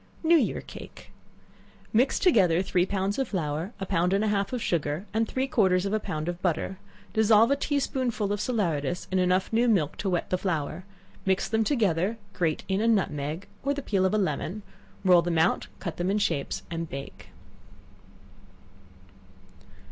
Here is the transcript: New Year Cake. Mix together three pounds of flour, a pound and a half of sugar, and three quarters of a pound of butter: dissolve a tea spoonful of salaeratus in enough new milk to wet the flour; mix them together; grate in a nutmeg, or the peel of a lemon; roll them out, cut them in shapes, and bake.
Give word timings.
New 0.23 0.35
Year 0.35 0.61
Cake. 0.61 1.11
Mix 1.93 2.17
together 2.17 2.63
three 2.63 2.87
pounds 2.87 3.19
of 3.19 3.27
flour, 3.27 3.71
a 3.79 3.85
pound 3.85 4.13
and 4.13 4.23
a 4.23 4.29
half 4.29 4.51
of 4.51 4.59
sugar, 4.59 5.05
and 5.13 5.27
three 5.27 5.45
quarters 5.45 5.85
of 5.85 5.93
a 5.93 5.99
pound 5.99 6.27
of 6.27 6.41
butter: 6.41 6.79
dissolve 7.13 7.51
a 7.51 7.55
tea 7.55 7.79
spoonful 7.79 8.33
of 8.33 8.41
salaeratus 8.41 9.07
in 9.11 9.19
enough 9.19 9.53
new 9.53 9.67
milk 9.69 9.97
to 9.97 10.09
wet 10.09 10.31
the 10.31 10.39
flour; 10.39 10.85
mix 11.23 11.47
them 11.47 11.63
together; 11.63 12.17
grate 12.33 12.63
in 12.67 12.81
a 12.81 12.87
nutmeg, 12.87 13.45
or 13.61 13.75
the 13.75 13.83
peel 13.83 14.03
of 14.03 14.13
a 14.15 14.17
lemon; 14.17 14.63
roll 15.05 15.21
them 15.21 15.37
out, 15.37 15.67
cut 15.77 15.97
them 15.97 16.09
in 16.09 16.17
shapes, 16.17 16.63
and 16.71 16.89
bake. 16.89 17.27